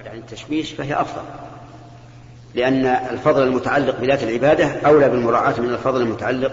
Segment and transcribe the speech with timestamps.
[0.00, 1.22] تبعد عن التشويش فهي أفضل
[2.54, 6.52] لأن الفضل المتعلق بذات العبادة أولى بالمراعاة من الفضل المتعلق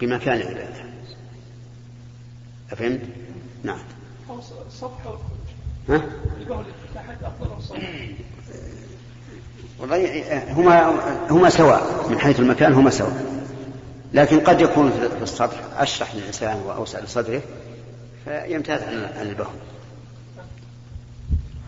[0.00, 0.82] بمكان العبادة
[2.72, 3.00] أفهمت؟
[3.62, 3.78] نعم
[4.70, 5.18] صفحة
[5.88, 6.02] ها؟
[9.80, 13.42] والله هما هما سواء من حيث المكان هما سواء
[14.12, 17.42] لكن قد يكون في السطح أشرح للإنسان وأوسع لصدره
[18.24, 19.54] فيمتاز عن البهم.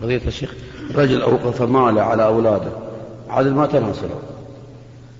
[0.00, 0.54] فضيلة الشيخ
[0.94, 2.70] رجل أوقف ماله على أولاده
[3.28, 4.18] عاد ما تناسله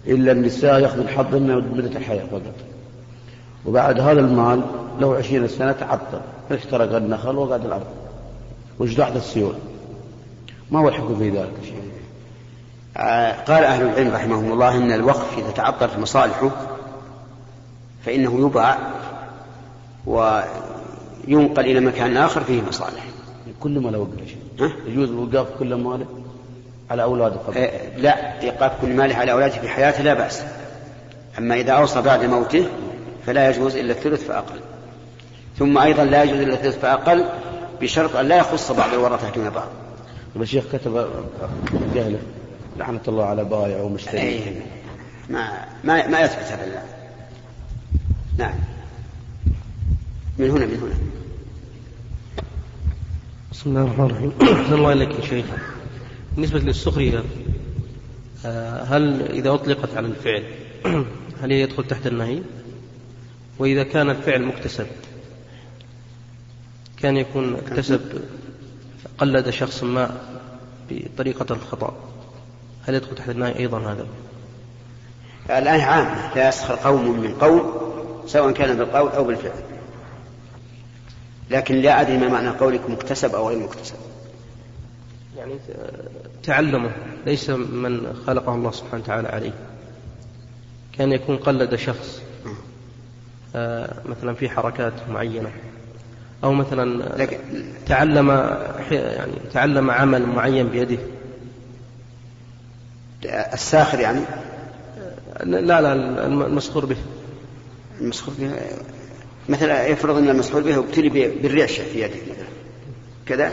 [0.07, 2.55] إلا النساء يأخذ الحظ من مدة الحياة فقط.
[3.67, 4.63] وبعد هذا المال
[5.01, 6.21] له عشرين سنة تعطل
[6.55, 7.87] احترق النخل وقعد الأرض.
[8.79, 9.55] واجتاحت السيول؟
[10.71, 11.83] ما هو الحكم في ذلك شيء
[12.97, 16.51] آه قال أهل العلم رحمهم الله إن الوقف إذا تعطلت مصالحه
[18.05, 18.79] فإنه يباع
[20.07, 23.05] وينقل إلى مكان آخر فيه مصالح.
[23.61, 24.37] كل ما له وقف
[24.87, 26.07] يجوز الوقاف كل ماله
[26.91, 27.57] على أولاده فقط.
[27.57, 30.43] آه لا إيقاف كل ماله على أولاده في حياته لا بأس.
[31.39, 32.67] أما إذا أوصى بعد موته
[33.27, 34.61] فلا يجوز إلا الثلث فأقل.
[35.59, 37.25] ثم أيضا لا يجوز إلا الثلث فأقل
[37.81, 39.69] بشرط أن لا يخص بعض الورثة دون بعض.
[40.37, 41.07] الشيخ كتب
[41.95, 42.19] جهله
[42.77, 44.61] لعنة الله على بائع ومشتري أيه.
[45.31, 46.83] ما ما ما يثبت هذا.
[48.39, 48.55] نعم.
[50.39, 51.14] من هنا من هنا.
[53.55, 54.33] بسم الله الرحمن الرحيم.
[54.43, 55.47] أحسن الله إليك يا شيخ.
[56.35, 57.23] بالنسبة للسخرية
[58.47, 60.45] آه، هل إذا أطلقت على الفعل
[61.43, 62.43] هل هي يدخل تحت النهي؟
[63.59, 64.87] وإذا كان الفعل مكتسب
[66.97, 68.01] كان يكون اكتسب
[69.19, 70.21] قلد شخص ما
[70.91, 71.95] بطريقة الخطأ
[72.87, 74.07] هل يدخل تحت النهي أيضا هذا؟
[75.47, 77.73] الآية عامة لا يسخر قوم من قوم
[78.27, 79.74] سواء كان بالقول أو بالفعل.
[81.51, 83.97] لكن لا أدري ما معنى قولك مكتسب أو غير مكتسب.
[85.39, 85.55] يعني
[86.43, 86.91] تعلمه
[87.27, 89.53] ليس من خلقه الله سبحانه وتعالى عليه.
[90.99, 92.23] كان يكون قلد شخص
[93.57, 95.51] آه، مثلا في حركات معينة
[96.45, 97.39] أو مثلا لكن
[97.87, 98.29] تعلم
[98.91, 100.99] يعني تعلم عمل معين بيده.
[103.53, 104.21] الساخر يعني؟
[105.45, 105.93] لا لا
[106.27, 106.97] المسخور به.
[108.01, 108.53] المسخور به
[109.49, 112.47] مثلا يفرض إن المسخور به ابتلي بالريشة في يده مثلا.
[113.27, 113.53] كذا؟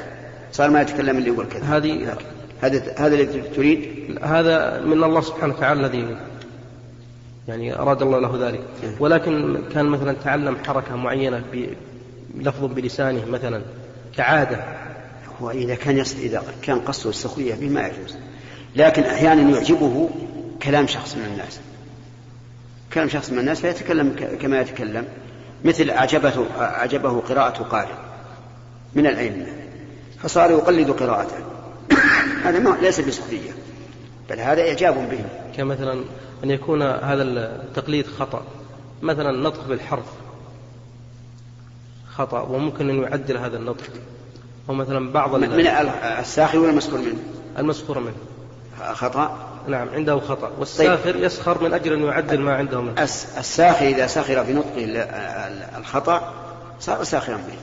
[0.52, 1.63] صار ما يتكلم اللي يقول كذا.
[1.63, 2.18] هذه
[2.62, 3.79] هذا هذا اللي تريد؟
[4.24, 6.18] هذا من الله سبحانه وتعالى الذي
[7.47, 8.62] يعني أراد الله له ذلك.
[8.84, 8.96] إيه.
[9.00, 11.44] ولكن كان مثلا تعلم حركة معينة
[12.34, 13.62] بلفظ بلسانه مثلا
[14.18, 14.59] كعاده
[15.41, 18.18] هو إذا كان يصل إذا كان قصده السخريه به ما يجوز.
[18.75, 20.09] لكن أحيانا يعجبه
[20.63, 21.59] كلام شخص من الناس.
[22.94, 25.06] كلام شخص من الناس فيتكلم كما يتكلم.
[25.66, 27.94] مثل أعجبته أعجبه قراءة قارئ
[28.96, 29.46] من الأئمة
[30.20, 31.36] فصار يقلد قراءته.
[32.46, 33.52] هذا ما ليس بسخرية
[34.30, 35.26] بل هذا إعجاب به
[35.58, 36.04] كمثلا
[36.44, 38.44] أن يكون هذا التقليد خطأ.
[39.02, 40.06] مثلا نطق بالحرف
[42.12, 43.90] خطأ وممكن أن يعدل هذا النطق.
[44.70, 45.68] أو مثلا بعض من
[46.20, 47.20] الساخر ولا المسخور منه؟
[47.58, 48.16] المسخور منه.
[48.94, 49.50] خطأ.
[49.68, 50.52] نعم عنده خطأ.
[50.60, 51.24] والساخر طيب.
[51.24, 53.04] يسخر من أجل أن يعدل ما عنده منه.
[53.38, 54.86] الساخر إذا سخر بنطقه
[55.78, 56.34] الخطأ
[56.80, 57.58] صار ساخرا به.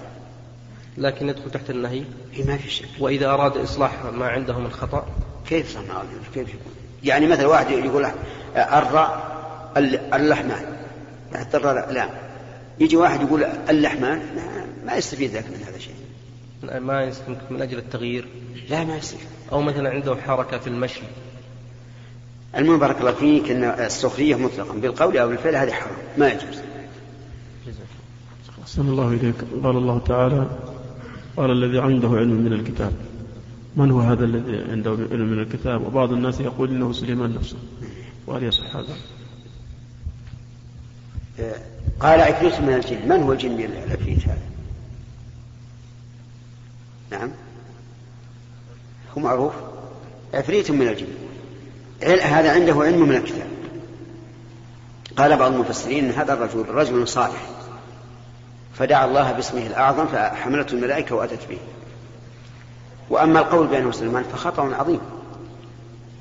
[0.98, 2.02] لكن يدخل تحت النهي.
[2.44, 2.88] ما في شك.
[3.00, 5.06] وإذا أراد إصلاح ما عنده من خطأ.
[5.48, 6.02] كيف صنع
[6.34, 6.72] كيف يكون؟
[7.02, 8.06] يعني مثلا واحد يقول
[8.56, 9.32] الراء
[10.14, 10.76] اللحمان
[11.32, 12.08] تحت الراء لا.
[12.80, 14.20] يجي واحد يقول اللحمان
[14.86, 15.94] ما يستفيد ذاك من هذا الشيء
[16.80, 18.28] ما يستمكن من أجل التغيير.
[18.70, 19.26] لا ما يستفيد.
[19.52, 21.02] أو مثلا عنده حركة في المشي.
[22.56, 26.60] المهم بارك الله فيك إن السخرية مطلقا بالقول أو بالفعل هذه حرام ما يجوز.
[28.62, 29.34] أحسن الله إليك.
[29.64, 30.50] قال الله تعالى
[31.36, 32.92] قال الذي عنده علم من الكتاب.
[33.76, 37.56] من هو هذا الذي عنده علم من الكتاب؟ وبعض الناس يقول إنه سليمان نفسه.
[38.26, 38.96] وهل يصح هذا؟
[42.00, 43.08] قال عفريت من الجن.
[43.08, 44.48] من هو الجن العفريت هذا؟
[47.10, 47.30] نعم.
[49.16, 49.52] هو معروف؟
[50.34, 51.06] عفريت من الجن.
[52.02, 53.46] هذا عنده علم من الكتاب.
[55.16, 57.42] قال بعض المفسرين إن هذا الرجل رجل صالح.
[58.74, 61.58] فدعا الله باسمه الأعظم فحملته الملائكة وأتت به.
[63.10, 65.00] وأما القول بأنه سليمان فخطأ عظيم.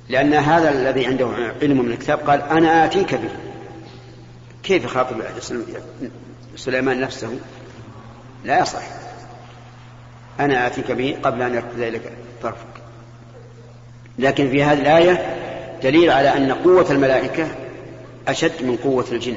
[0.09, 1.29] لأن هذا الذي عنده
[1.61, 3.29] علم من الكتاب قال أنا آتيك به.
[4.63, 5.15] كيف يخاطب
[6.55, 7.39] سليمان نفسه؟
[8.45, 8.83] لا يصح.
[10.39, 12.01] أنا آتيك به قبل أن يركض إليك
[12.43, 12.67] طرفك.
[14.19, 15.36] لكن في هذه الآية
[15.83, 17.47] دليل على أن قوة الملائكة
[18.27, 19.35] أشد من قوة الجن.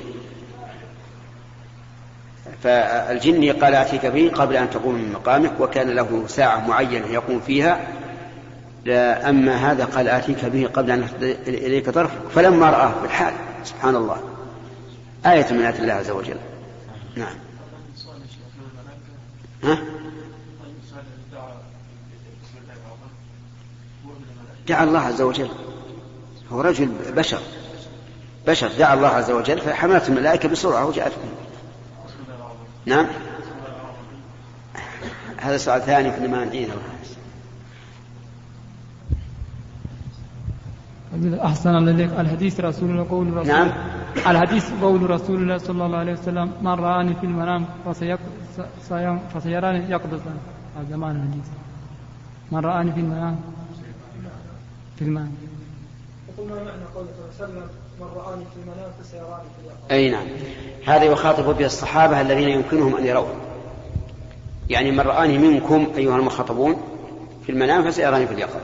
[2.62, 7.86] فالجن قال أتيك به قبل أن تقوم من مقامك وكان له ساعة معينة يقوم فيها.
[9.28, 11.08] أما هذا قال آتيك به قبل أن
[11.46, 12.28] إليك طرفك.
[12.34, 13.34] فلما رآه بالحال
[13.64, 14.22] سبحان الله.
[15.26, 16.36] آية من آيات الله عز وجل.
[17.16, 17.34] نعم.
[19.64, 19.78] ها؟
[24.68, 25.48] دعا الله عز وجل.
[26.52, 27.38] هو رجل بشر.
[28.46, 31.12] بشر دعا الله عز وجل فحملته الملائكة بسرعة وجاءت.
[32.86, 33.06] نعم.
[35.36, 36.68] هذا سؤال ثاني كنا ما ندري
[41.44, 43.70] أحسن الله الحديث رسول الله قول رسول نعم.
[44.26, 47.66] الحديث قول رسول الله صلى الله عليه وسلم من رآني في المنام
[49.34, 50.20] فسيراني يقظة
[50.76, 51.48] هذا زمان الحديث.
[52.52, 53.40] من رآني في المنام
[54.96, 55.32] في المنام.
[56.38, 57.68] معنى قوله صلى الله عليه وسلم
[58.00, 59.90] من رآني في المنام فسيراني في اليقظة.
[59.90, 60.26] أي نعم.
[60.86, 63.34] هذا يخاطب به الصحابة الذين يمكنهم أن يروه
[64.68, 66.76] يعني من رآني منكم أيها المخاطبون
[67.46, 68.60] في المنام فسيراني في اليقظة.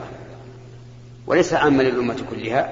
[1.27, 2.71] وليس عاما للأمة كلها.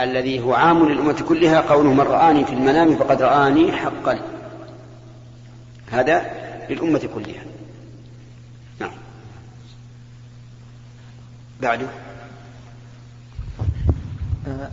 [0.00, 4.18] الذي هو عام للأمة كلها قوله من رآني في المنام فقد رآني حقا.
[5.90, 6.30] هذا
[6.70, 7.44] للأمة كلها.
[8.80, 8.92] نعم.
[11.60, 11.86] بعده.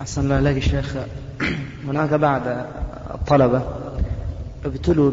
[0.02, 0.96] أحسن الله إليك الشيخ
[1.88, 2.42] هناك بعض
[3.14, 3.62] الطلبة
[4.66, 5.12] ابتلوا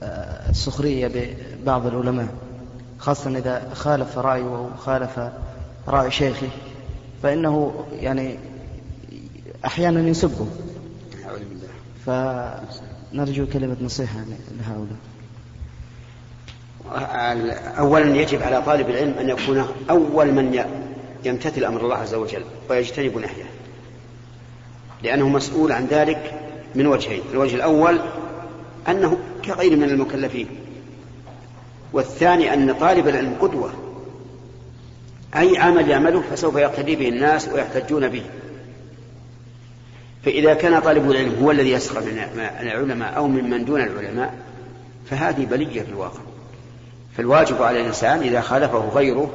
[0.00, 2.28] بالسخرية ببعض العلماء
[2.98, 5.20] خاصة إذا خالف رأيه أو خالف
[5.88, 6.48] رأي شيخه
[7.22, 8.38] فإنه يعني
[9.64, 10.46] أحيانا يسبه.
[12.06, 14.24] فنرجو كلمة نصيحة
[14.58, 14.96] لهؤلاء.
[17.78, 20.54] أولا يجب على طالب العلم أن يكون أول من
[21.26, 23.44] يمتثل أمر الله عز وجل ويجتنب نهيه.
[25.02, 26.32] لأنه مسؤول عن ذلك
[26.74, 28.00] من وجهين الوجه الأول
[28.88, 30.48] أنه كغير من المكلفين
[31.92, 33.72] والثاني أن طالب العلم قدوة
[35.36, 38.22] أي عمل يعمله فسوف يقتدي به الناس ويحتجون به.
[40.24, 42.18] فإذا كان طالب العلم هو الذي يسخر من
[42.60, 44.34] العلماء أو ممن دون العلماء
[45.10, 46.20] فهذه بلية في الواقع.
[47.16, 49.30] فالواجب على الإنسان إذا خالفه غيره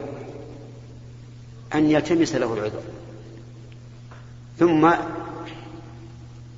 [1.75, 2.81] أن يلتمس له العذر.
[4.59, 4.91] ثم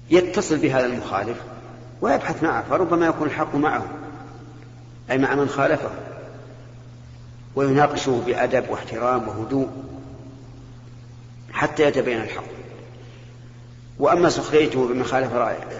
[0.10, 1.38] يتصل بهذا المخالف
[2.02, 3.86] ويبحث معه فربما يكون الحق معه
[5.12, 5.90] أي مع من خالفه
[7.56, 9.70] ويناقشه بأدب واحترام وهدوء
[11.52, 12.44] حتى يتبين الحق.
[14.00, 15.34] وأما سخريته بمن خالف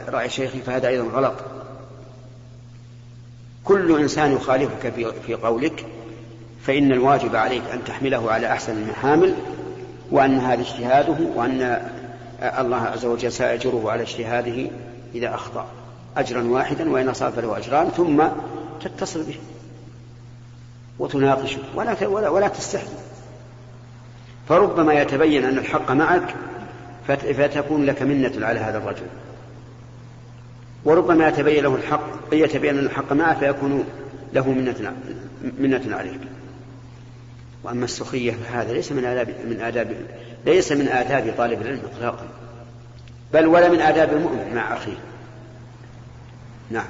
[0.10, 1.36] رأي شيخي فهذا أيضا غلط.
[3.64, 4.94] كل إنسان يخالفك
[5.26, 5.86] في قولك
[6.64, 9.36] فإن الواجب عليك أن تحمله على أحسن المحامل
[10.12, 11.90] وأن هذا اجتهاده وأن
[12.60, 14.70] الله عز وجل سيأجره على اجتهاده
[15.16, 15.68] إذا أخطأ
[16.18, 18.24] أجرا واحدا وإن أصاب فله أجران ثم
[18.82, 19.36] تتصل به
[21.00, 21.60] وتناقشه.
[21.76, 22.98] ولا ولا, ولا تستحزن
[24.50, 26.36] فربما يتبين أن الحق معك
[27.08, 29.06] فتكون لك منة على هذا الرجل.
[30.86, 33.84] وربما يتبين له الحق يتبين أن الحق معه فيكون
[34.34, 34.94] له منة
[35.60, 36.20] منة عليك.
[37.64, 39.96] وأما السخرية فهذا ليس من آداب من آداب
[40.46, 42.28] ليس من آداب طالب العلم إطلاقا.
[43.34, 44.98] بل ولا من آداب المؤمن مع أخيه.
[46.72, 46.88] نعم.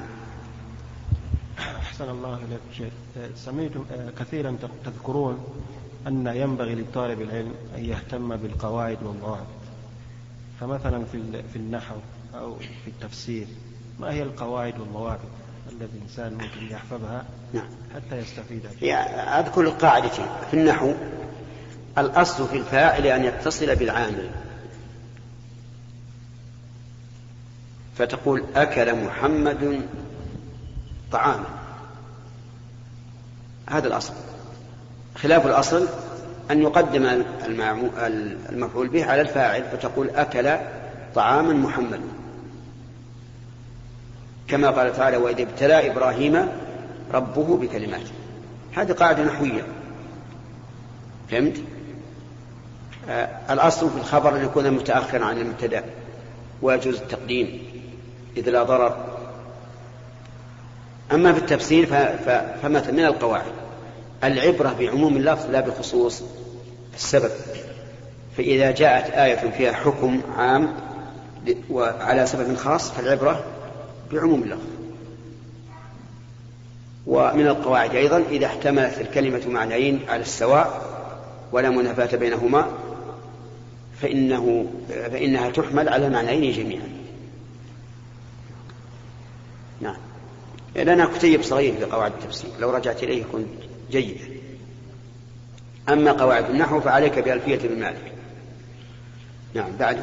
[1.60, 2.94] أحسن الله إليك شيخ.
[3.36, 3.86] سمعتم
[4.20, 5.46] كثيرا تذكرون
[6.08, 9.64] أن ينبغي لطالب العلم أن يهتم بالقواعد والضوابط
[10.60, 11.96] فمثلا في في النحو
[12.36, 13.48] أو في التفسير
[14.00, 17.68] ما هي القواعد والضوابط التي الإنسان ممكن يحفظها نعم.
[17.96, 18.66] حتى يستفيد.
[19.40, 20.94] أذكر القاعدتين في النحو.
[21.98, 24.30] الأصل في الفاعل أن يتصل بالعامل.
[27.98, 29.82] فتقول أكل محمد
[31.12, 31.46] طعاما.
[33.70, 34.14] هذا الأصل.
[35.16, 35.88] خلاف الأصل
[36.52, 37.24] أن يقدم
[38.50, 40.58] المفعول به على الفاعل فتقول أكل
[41.16, 42.02] طعاما محمد.
[44.48, 46.48] كما قال تعالى وإذ ابتلى إبراهيم
[47.14, 48.08] ربه بكلمات.
[48.76, 49.64] هذه قاعدة نحوية.
[51.32, 51.58] فهمت؟
[53.10, 55.84] آه الأصل في الخبر أن يكون متأخرا عن المبتدأ.
[56.62, 57.64] ويجوز التقديم
[58.38, 59.06] إذ لا ضرر.
[61.12, 61.86] أما في التفسير
[62.62, 63.52] فمثل من القواعد.
[64.24, 66.24] العبرة بعموم اللفظ لا بخصوص
[66.96, 67.32] السبب.
[68.38, 70.74] فإذا جاءت آية فيها حكم عام
[71.70, 73.44] وعلى سبب خاص فالعبرة
[74.12, 74.74] بعموم اللفظ.
[77.08, 80.94] ومن القواعد أيضا إذا احتملت الكلمة معنيين على السواء
[81.52, 82.68] ولا منافاة بينهما
[84.02, 86.90] فإنه فإنها تحمل على المعنيين جميعا.
[89.82, 89.98] نعم.
[90.76, 92.50] لنا كتيب صغير لقواعد التفسير.
[92.60, 93.48] لو رجعت إليه يكون
[93.92, 94.26] جيدا
[95.90, 98.12] أما قواعد النحو فعليك بألفية ابن مالك.
[99.54, 99.98] نعم بعد.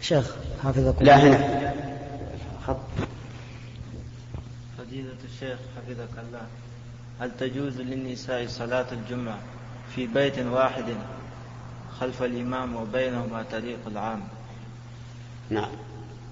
[0.00, 1.87] شيخ حفظكم لا هنا.
[4.88, 6.40] فضيلة الشيخ حفظك الله
[7.20, 9.38] هل تجوز للنساء صلاة الجمعة
[9.94, 10.84] في بيت واحد
[12.00, 14.20] خلف الإمام وبينهما طريق العام؟
[15.50, 15.68] نعم.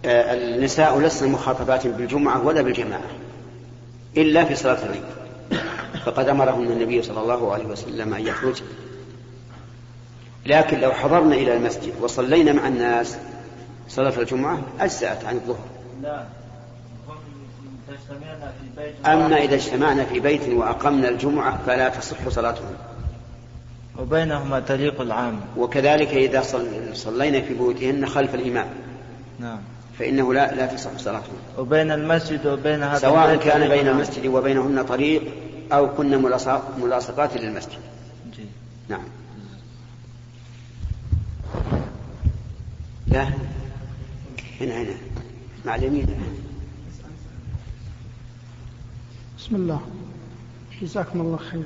[0.05, 3.11] آه، النساء لسن مخاطبات بالجمعة ولا بالجماعة
[4.17, 5.05] إلا في صلاة العيد.
[6.05, 8.63] فقد أمرهن النبي صلى الله عليه وسلم أن يخرج.
[10.47, 13.19] لكن لو حضرنا إلى المسجد وصلينا مع الناس
[13.89, 15.65] صلاة الجمعة أجزأت عن الظهر.
[16.03, 16.27] لا
[17.09, 17.86] هم تجتمعنا في بيت
[19.07, 22.75] أما إذا اجتمعنا في بيت وأقمنا الجمعة فلا تصح صلاتهم.
[23.99, 25.41] وبينهما طريق العام.
[25.57, 28.67] وكذلك إذا صل- صلينا في بيوتهن خلف الإمام.
[29.41, 29.59] نعم.
[29.99, 31.37] فإنه لا لا تصح صلاتهم.
[31.59, 33.89] وبين المسجد وبين هذا سواء كان بين.
[33.89, 35.23] المسجد وبينهن طريق
[35.73, 37.79] أو كن ملاصق- ملاصقات للمسجد.
[38.37, 38.47] جيد.
[38.89, 39.05] نعم.
[43.07, 43.29] لا.
[44.61, 44.95] هنا هنا.
[45.67, 46.07] مع اليمين.
[49.47, 49.81] بسم الله.
[50.83, 51.65] جزاكم الله خير.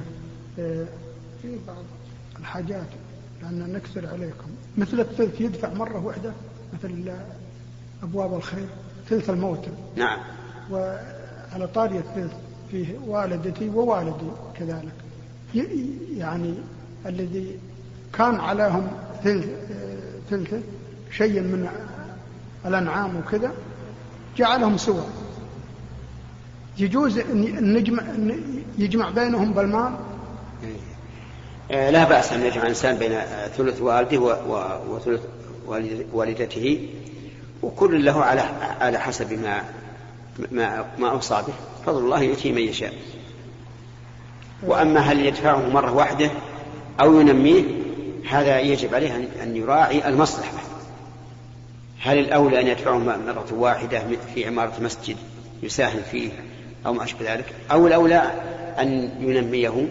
[0.59, 0.87] آه،
[1.43, 1.85] في بعض
[2.41, 2.87] الحاجات
[3.43, 4.49] لأن نكثر عليكم.
[4.79, 6.33] مثل الثلث يدفع مرة واحدة
[6.75, 7.27] مثل آه،
[8.03, 8.69] أبواب الخير
[9.09, 10.19] ثلث الموتى نعم.
[10.71, 12.33] وعلى طاري الثلث
[12.71, 14.95] فيه والدتي ووالدي كذلك.
[16.17, 16.55] يعني
[17.07, 17.59] الذي
[18.13, 18.89] كان عليهم
[19.25, 20.61] ثلث آه، ثلثه
[21.11, 21.69] شيء من
[22.67, 23.53] الأنعام وكذا
[24.37, 25.03] جعلهم سوا
[26.81, 28.45] يجوز أن نجمع أن
[28.79, 29.93] يجمع بينهم بالمال؟
[31.71, 34.19] آه، لا بأس أن يجمع الإنسان بين آه، ثلث والده
[34.89, 35.21] وثلث
[35.67, 36.89] والد- والدته
[37.63, 38.41] وكل له على
[38.81, 39.63] على حسب ما
[40.53, 41.53] ما ما أوصى به.
[41.87, 42.93] فضل الله يؤتي من يشاء.
[44.63, 46.31] وأما هل يدفعه مرة واحدة
[47.01, 47.65] أو ينميه
[48.31, 50.53] هذا يجب عليه أن يراعي المصلحة.
[52.03, 54.03] هل الأولى أن يدفعه مرة واحدة
[54.35, 55.17] في عمارة مسجد
[55.63, 56.31] يساهم فيه
[56.87, 58.23] أو ما أشبه ذلك أو الأولى
[58.79, 59.89] أن ينميه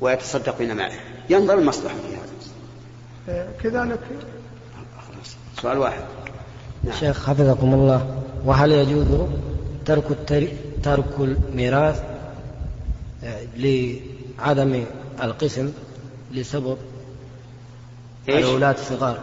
[0.00, 0.98] ويتصدق بنمائه
[1.30, 4.00] ينظر المصلحة في هذا كذلك
[5.08, 6.02] خلاص سؤال واحد
[6.84, 6.94] نعم.
[6.96, 9.06] شيخ حفظكم الله وهل يجوز
[9.86, 10.04] ترك.
[10.82, 12.02] ترك الميراث
[13.24, 14.84] آه، لعدم
[15.22, 15.72] القسم
[16.32, 16.76] لسبب؟
[18.28, 19.18] الأولاد الصغار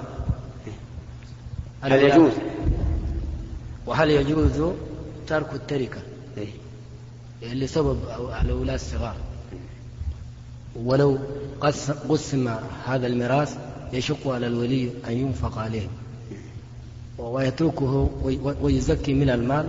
[1.82, 2.32] هل يجوز
[3.86, 4.74] وهل يجوز
[5.28, 6.00] ترك التركة.
[7.42, 9.16] لسبب أو- الأولاد الصغار
[10.76, 11.18] ولو
[11.62, 13.58] قس- قسم هذا الميراث
[13.94, 15.88] يشق على الولي أن ينفق عليه.
[17.18, 19.68] ويتركه وي- ويزكي من المال.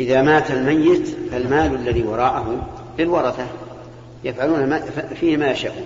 [0.00, 3.46] إذا مات الميت فالمال الذي وراءه للورثة.
[4.24, 4.80] يفعلون
[5.20, 5.84] فيه ما يشاءون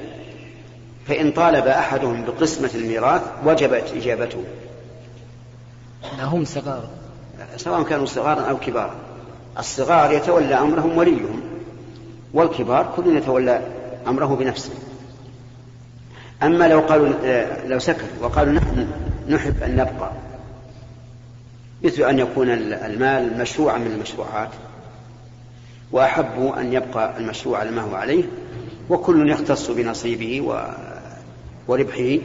[1.07, 4.45] فإن طالب أحدهم بقسمة الميراث وجبت إجابته.
[6.21, 6.89] هم صغار.
[7.57, 8.95] سواء كانوا صغارا أو كبارا.
[9.59, 11.41] الصغار يتولى أمرهم وليهم
[12.35, 13.63] والكبار كل يتولى
[14.07, 14.73] أمره بنفسه.
[16.43, 18.89] أما لو قالوا آه، لو سكتوا وقالوا نحن
[19.29, 20.13] نحب أن نبقى
[21.85, 24.51] مثل أن يكون المال مشروعا من المشروعات
[25.93, 28.25] وأحبوا أن يبقى المشروع على ما هو عليه
[28.91, 30.65] وكل يختص بنصيبه و...
[31.69, 32.19] وربحه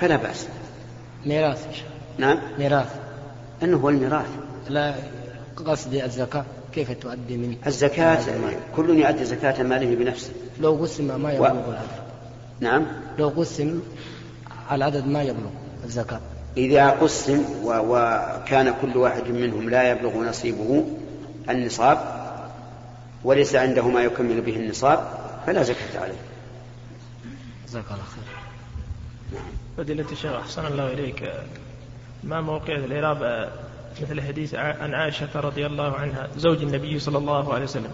[0.00, 0.48] فلا بأس.
[1.26, 1.66] ميراث.
[2.18, 2.94] نعم؟ ميراث.
[3.62, 4.28] أنه هو الميراث.
[4.68, 4.94] لا
[5.60, 8.18] قصدي الزكاة كيف تؤدي من الزكاة؟
[8.76, 10.32] كل يؤدي زكاة ماله بنفسه.
[10.60, 11.88] لو قسم ما يبلغ العدد.
[12.60, 12.86] نعم.
[13.18, 13.82] لو قسم
[14.68, 15.50] على العدد ما يبلغ
[15.84, 16.20] الزكاة.
[16.56, 17.72] إذا قسم و...
[17.72, 20.84] وكان كل واحد منهم لا يبلغ نصيبه
[21.50, 21.98] النصاب
[23.24, 25.08] وليس عنده ما يكمل به النصاب
[25.46, 26.20] فلا زكاة عليه.
[27.68, 29.40] جزاك الله خير.
[29.76, 31.32] فضيلة الشيخ أحسن الله إليك.
[32.24, 33.52] ما موقع الإعراب آه،
[34.02, 37.92] مثل حديث عن عائشة رضي الله عنها زوج النبي صلى الله عليه وسلم.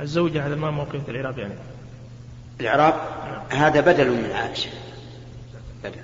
[0.00, 1.54] الزوجة هذا ما موقع الإعراب يعني؟
[2.60, 2.94] الإعراب
[3.50, 4.70] هذا بدل من عائشة.
[5.84, 6.00] بدل.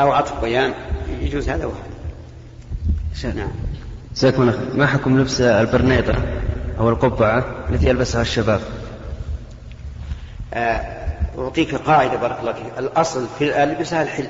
[0.00, 0.74] أو عطف بيان.
[1.20, 1.94] يجوز هذا وهذا.
[3.34, 3.50] نعم.
[4.14, 4.74] جزاكم الله.
[4.74, 6.14] ما حكم لبس البرنيطة
[6.78, 8.60] أو القبعة التي يلبسها الشباب؟
[10.54, 11.04] آه،
[11.38, 12.78] أعطيك قاعدة بارك الله فيك.
[12.78, 14.26] الأصل في الألبسة الحل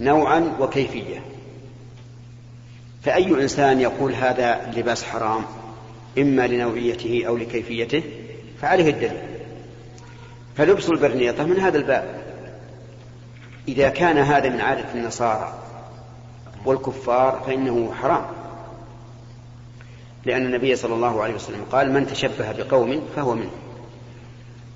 [0.00, 1.20] نوعا وكيفية.
[3.06, 5.44] فأي إنسان يقول هذا اللباس حرام
[6.18, 8.02] إما لنوعيته أو لكيفيته
[8.60, 9.20] فعليه الدليل.
[10.56, 12.24] فلبس البرنيطة من هذا الباب.
[13.68, 15.54] إذا كان هذا من عادة النصارى
[16.64, 18.26] والكفار فإنه حرام.
[20.24, 23.50] لأن النبي صلى الله عليه وسلم قال من تشبه بقوم فهو منه.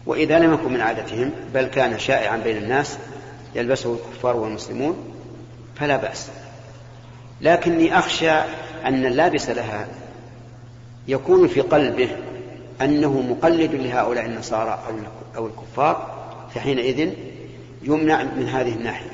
[0.07, 2.99] وإذا لم يكن من عادتهم بل كان شائعا بين الناس
[3.55, 4.97] يلبسه الكفار والمسلمون
[5.77, 6.31] فلا بأس.
[7.43, 8.31] لكني أخشى
[8.85, 9.87] أن اللابس لها
[11.09, 12.09] يكون في قلبه
[12.81, 14.79] أنه مقلد لهؤلاء النصارى
[15.37, 16.21] أو الكفار
[16.55, 17.13] فحينئذ
[17.83, 19.11] يمنع من هذه الناحية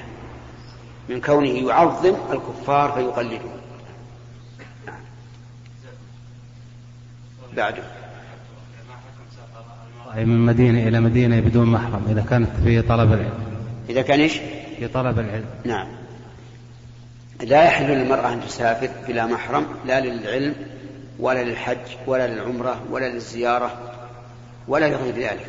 [1.09, 3.57] من كونه يعظم الكفار فيقلدهم.
[7.57, 7.83] بعده.
[10.17, 13.47] من مدينة إلى مدينة بدون محرم إذا كانت في طلب العلم.
[13.89, 14.41] إذا كان إيش؟
[14.79, 15.45] في طلب العلم.
[15.65, 15.87] نعم.
[17.43, 20.55] لا يحل للمرأة أن تسافر بلا محرم لا للعلم
[21.19, 21.77] ولا للحج
[22.07, 23.81] ولا للعمرة ولا للزيارة
[24.69, 25.47] ولا لغير ذلك.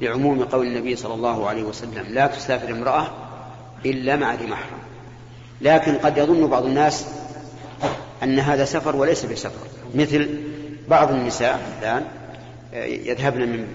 [0.00, 3.10] لعموم قول النبي صلى الله عليه وسلم لا تسافر امرأة
[3.86, 4.78] إلا مع ذي محرم.
[5.60, 7.06] لكن قد يظن بعض الناس
[8.22, 10.28] أن هذا سفر وليس بسفر مثل
[10.88, 12.04] بعض النساء الآن
[12.88, 13.66] يذهبن من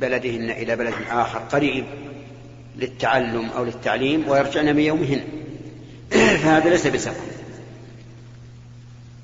[0.00, 1.84] بلدهن إلى بلد آخر قريب
[2.76, 5.20] للتعلم أو للتعليم ويرجعن من يومهن.
[6.42, 7.24] فهذا ليس بسفر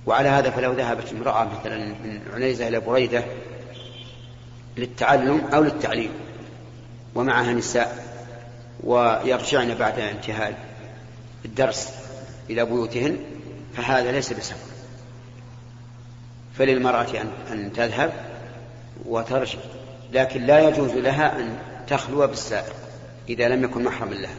[0.06, 3.24] وعلى هذا فلو ذهبت امرأة مثلا من عنيزة إلى بريدة
[4.76, 6.10] للتعلم أو للتعليم
[7.14, 8.04] ومعها نساء
[8.84, 10.58] ويرجعن بعد انتهاء
[11.44, 11.88] الدرس
[12.50, 13.18] إلى بيوتهن
[13.76, 14.56] فهذا ليس بسفر
[16.58, 18.12] فللمرأة أن أن تذهب
[19.04, 19.58] وترجع
[20.12, 22.72] لكن لا يجوز لها أن تخلو بالسائر
[23.28, 24.34] إذا لم يكن محرما لها.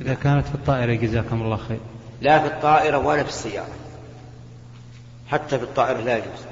[0.00, 1.80] إذا كانت في الطائرة جزاكم الله خير.
[2.20, 3.74] لا في الطائرة ولا في السيارة.
[5.28, 6.44] حتى في الطائرة لا يجوز.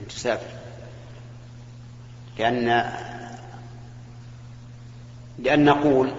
[0.00, 0.46] أن تسافر
[2.38, 2.92] لأن
[5.38, 6.12] لأن نقول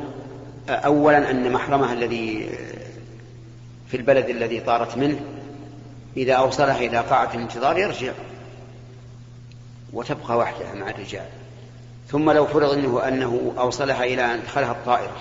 [0.70, 2.50] أولا أن محرمها الذي
[3.88, 5.20] في البلد الذي طارت منه
[6.18, 8.12] إذا أوصلها إلى قاعة الانتظار يرجع
[9.94, 11.26] وتبقى وحدها مع الرجال.
[12.08, 15.18] ثم لو فرض إنه أنه أوصلها إلى أن ادخلها الطائرة.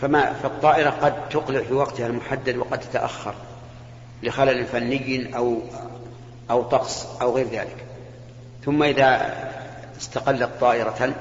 [0.00, 3.34] فما فالطائرة قد تقلع في وقتها المحدد وقد تتأخر
[4.22, 5.58] لخلل فني أو
[6.50, 7.76] أو طقس أو غير ذلك.
[8.64, 9.34] ثم إذا
[9.96, 11.14] استقلت طائرة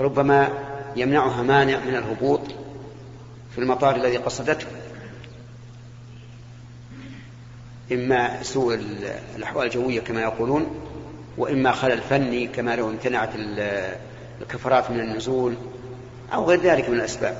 [0.00, 0.48] ربما
[0.96, 2.40] يمنعها مانع من الهبوط
[3.54, 4.66] في المطار الذي قصدته
[7.92, 8.74] إما سوء
[9.36, 10.66] الأحوال الجوية كما يقولون
[11.38, 13.30] وإما خلل فني كما لو امتنعت
[14.40, 15.54] الكفرات من النزول
[16.34, 17.36] أو غير ذلك من الأسباب.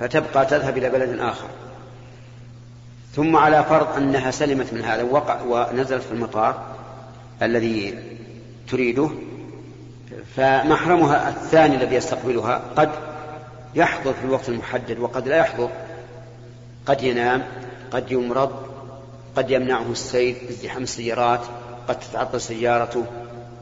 [0.00, 1.48] فتبقى تذهب إلى بلد آخر.
[3.14, 6.62] ثم على فرض أنها سلمت من هذا وقع ونزلت في المطار
[7.42, 7.98] الذي
[8.70, 9.10] تريده
[10.36, 12.62] فمحرمها الثاني الذي يستقبلها.
[12.76, 12.90] قد
[13.74, 15.70] يحضر في الوقت المحدد وقد لا يحضر.
[16.86, 17.42] قد ينام
[17.90, 18.52] قد يمرض
[19.36, 21.40] قد يمنعه السير ازدحام السيارات
[21.88, 23.04] قد تتعطل سيارته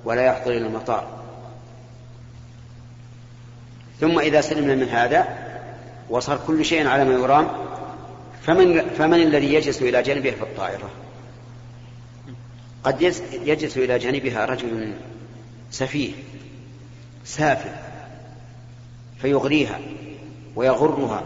[0.04, 1.19] ولا يحضر إلى المطار.
[4.00, 5.28] ثم إذا سلمنا من هذا
[6.10, 7.48] وصار كل شيء على ما يرام
[8.42, 10.90] فمن, فمن الذي يجلس إلى جانبه؟ في الطائرة.
[12.84, 14.94] قد يجلس إلى جانبها رجل
[15.70, 16.12] سفيه
[17.24, 17.70] سافل
[19.22, 19.78] فيغريها
[20.56, 21.24] ويغرها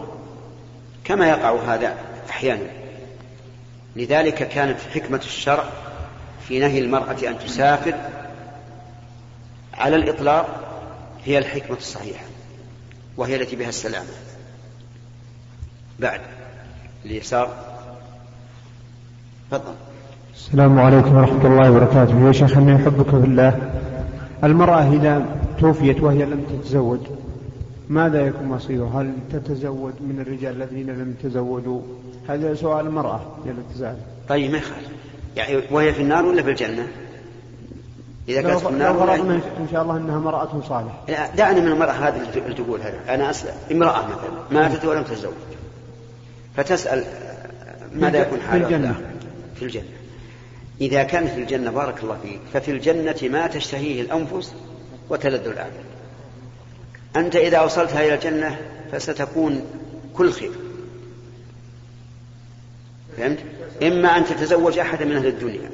[1.03, 1.95] كما يقع هذا
[2.29, 2.67] أحيانا.
[3.95, 5.69] لذلك كانت حكمة الشرع
[6.47, 7.95] في نهي المرأة أن تسافر
[9.73, 10.47] على الإطلاق
[11.25, 12.34] هي الحكمة الصحيحة.
[13.17, 14.05] وهي التي بها السلامة
[15.99, 16.21] بعد
[17.05, 17.49] اليسار
[19.51, 19.73] تفضل.
[20.35, 22.27] السلام عليكم ورحمة الله وبركاته.
[22.27, 23.71] يا شيخ أني أحبك في الله.
[24.43, 25.25] المرأة إذا
[25.59, 26.99] توفيت وهي لم تتزوج
[27.89, 31.81] ماذا يكون مصيرها؟ هل تتزوج من الرجال الذين لم يتزوجوا؟
[32.29, 33.95] هذا سؤال المرأة جل تزال
[34.29, 34.89] طيب ما يخالف.
[35.35, 36.87] يعني وهي في النار ولا في الجنة؟
[38.29, 41.31] إذا كانت في النار ولا إن شاء الله أنها امرأة صالحة.
[41.35, 42.99] دعني من المرأة هذه اللي تقول هذا.
[43.09, 45.33] أنا أسأل امرأة مثلا ماتت ولم تتزوج.
[46.57, 47.03] فتسأل
[47.93, 49.01] ماذا يكون حالها في الجنة.
[49.55, 49.83] في الجنة.
[50.81, 54.53] إذا كانت في الجنة بارك الله فيك ففي الجنة ما تشتهيه الأنفس
[55.09, 55.71] وتلذ الأعين
[57.15, 58.57] أنت إذا أوصلتها إلى الجنة
[58.91, 59.61] فستكون
[60.13, 60.51] كل خير.
[63.17, 63.39] فهمت؟
[63.83, 65.69] إما أن تتزوج أحدا من أهل الدنيا.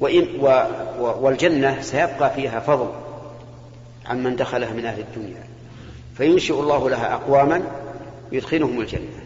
[0.00, 0.46] وإن و
[1.00, 2.88] و والجنة سيبقى فيها فضل
[4.06, 5.44] عن من دخلها من أهل الدنيا.
[6.16, 7.62] فينشئ الله لها أقواما
[8.32, 9.20] يدخلهم الجنة.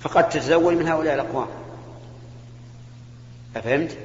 [0.00, 1.48] فقد تتزوج من هؤلاء الأقوام.
[3.56, 3.96] أفهمت؟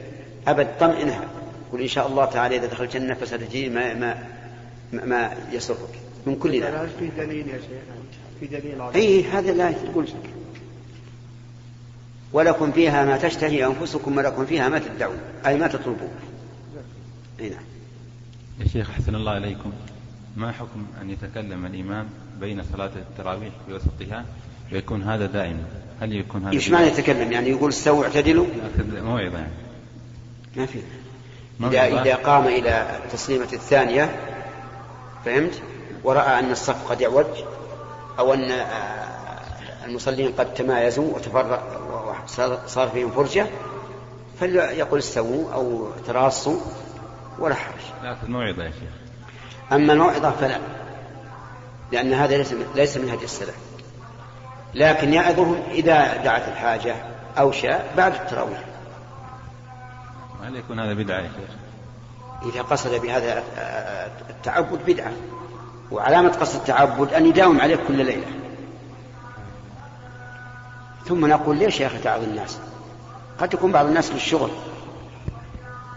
[0.48, 1.28] أبد طمئنها.
[1.72, 4.24] قل إن شاء الله تعالى إذا دخل الجنة فستجد ما, ما,
[4.92, 7.82] ما يسرك من كل ذلك في دليل يا شيخ
[8.40, 10.08] في دليل أي هذا لا تقول
[12.34, 15.18] ولكم فيها ما تشتهي أنفسكم ولكم فيها ما تدعون.
[15.46, 16.12] أي ما تطلبون.
[17.40, 17.64] أي نعم.
[18.60, 19.72] يا شيخ أحسن الله إليكم.
[20.38, 22.10] ما حكم أن يتكلم الإمام
[22.40, 24.26] بين صلاة التراويح في وسطها
[24.72, 25.64] ويكون هذا دائما
[26.02, 28.46] هل يكون هذا إيش معنى يتكلم؟ يعني يقول استووا اعتدلوا؟
[29.04, 29.52] موعظة يعني.
[30.56, 30.80] ما في.
[31.62, 34.16] إذا, إذا قام إلى التسليمة الثانية
[35.26, 35.62] فهمت؟
[36.04, 37.26] ورأى أن الصف قد يعوج
[38.20, 41.18] أو أن آه، المصلين قد تمايزوا
[42.66, 43.48] وصار فيهم فرجة
[44.40, 46.60] فليقول استووا أو تراصوا
[47.40, 48.04] ولا حرج.
[48.04, 48.92] يأخذ موعظة يا شيخ.
[49.72, 50.60] أما الموعظة فلا
[51.92, 53.56] لأن هذا ليس ليس من هدي السلف.
[54.74, 56.96] لكن يعظهم إذا دعت الحاجة
[57.38, 58.64] أو شاء بعد التراويح.
[60.44, 61.56] هل يكون هذا بدعة يا شيخ؟
[62.54, 63.44] إذا قصد بهذا
[64.30, 65.12] التعبد بدعة
[65.92, 68.28] وعلامة قصد التعبد أن يداوم عليه كل ليلة.
[71.08, 72.58] ثم نقول ليش يا أخي تعظ الناس؟
[73.40, 74.50] قد يكون بعض الناس بالشغل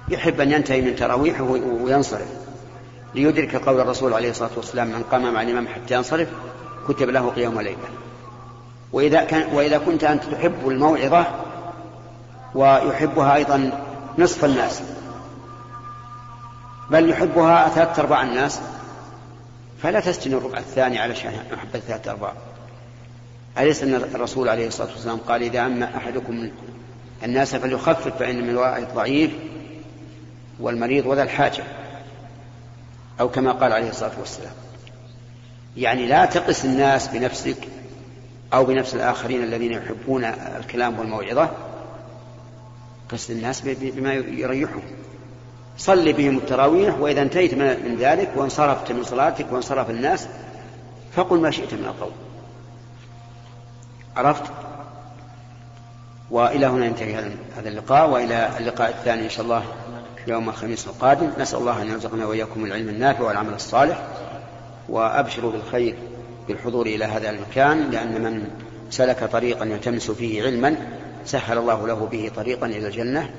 [0.09, 1.43] يحب أن ينتهي من تراويحه
[1.83, 2.29] وينصرف.
[3.15, 6.29] ليدرك قول الرسول عليه الصلاة والسلام من قام مع الإمام حتى ينصرف
[6.89, 7.89] كتب له قيام ليلة.
[8.93, 11.27] وإذا, كان وإذا كنت أنت تحب الموعظة
[12.55, 13.85] ويحبها أيضا
[14.19, 14.83] نصف الناس.
[16.91, 18.61] بل يحبها ثلاثة أرباع الناس.
[19.83, 22.33] فلا تسجن الربع الثاني علشان محبة ثلاثة أرباع.
[23.59, 26.51] أليس أن الرسول عليه الصلاة والسلام قال إذا أما أحدكم
[27.25, 29.31] الناس فليخفف فإن من وراء الضعيف
[30.61, 31.65] والمريض وذا الحاجة
[33.21, 34.53] أو كما قال عليه الصلاة والسلام.
[35.77, 37.69] يعني لا تقس الناس بنفسك
[38.55, 41.51] أو بنفس الآخرين الذين يحبون الكلام والموعظة
[43.09, 44.83] قس الناس بما يريحهم.
[45.79, 50.29] صل بهم التراويح وإذا انتهيت من ذلك وانصرفت من صلاتك وانصرف الناس
[51.13, 52.13] فقل ما شئت من القول.
[54.21, 54.43] عرفت؟
[56.31, 57.15] وإلى هنا ينتهي
[57.57, 59.63] هذا اللقاء وإلى اللقاء الثاني إن شاء الله
[60.27, 61.31] يوم الخميس القادم.
[61.39, 64.03] نسأل الله أن يرزقنا وإياكم العلم النافع والعمل الصالح
[64.89, 65.95] وأبشروا بالخير
[66.49, 68.51] بالحضور إلى هذا المكان لأن من
[68.91, 70.77] سلك طريقا يلتمس فيه علما
[71.25, 73.31] سهل الله له به طريقا إلى الجنة.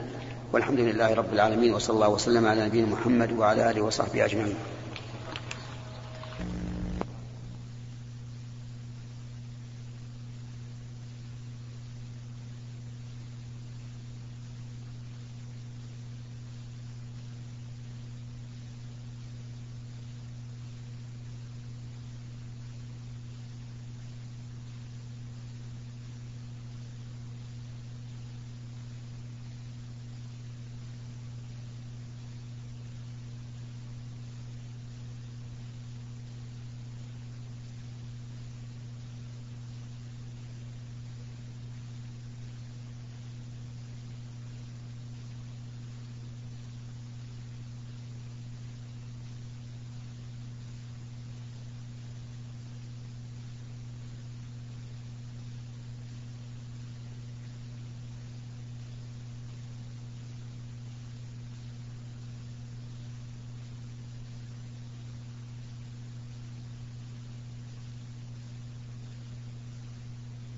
[0.54, 4.56] والحمد لله رب العالمين وصلى الله وسلم على نبينا محمد وعلى آله وصحبه أجمعين.